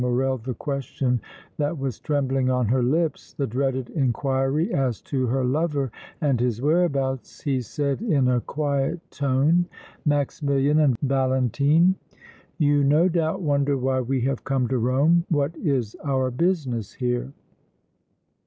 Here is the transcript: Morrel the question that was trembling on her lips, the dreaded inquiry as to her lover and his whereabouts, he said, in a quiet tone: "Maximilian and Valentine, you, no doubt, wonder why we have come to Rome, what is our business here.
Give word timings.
Morrel 0.03 0.39
the 0.39 0.55
question 0.55 1.21
that 1.57 1.77
was 1.77 1.99
trembling 1.99 2.49
on 2.49 2.65
her 2.67 2.81
lips, 2.81 3.33
the 3.33 3.45
dreaded 3.45 3.87
inquiry 3.91 4.73
as 4.73 4.99
to 4.99 5.27
her 5.27 5.43
lover 5.43 5.91
and 6.21 6.39
his 6.39 6.59
whereabouts, 6.59 7.41
he 7.41 7.61
said, 7.61 8.01
in 8.01 8.27
a 8.27 8.41
quiet 8.41 8.99
tone: 9.11 9.65
"Maximilian 10.03 10.79
and 10.79 10.97
Valentine, 11.03 11.93
you, 12.57 12.83
no 12.83 13.07
doubt, 13.07 13.43
wonder 13.43 13.77
why 13.77 14.01
we 14.01 14.21
have 14.21 14.43
come 14.43 14.67
to 14.69 14.79
Rome, 14.79 15.23
what 15.29 15.55
is 15.57 15.95
our 16.03 16.31
business 16.31 16.93
here. 16.93 17.31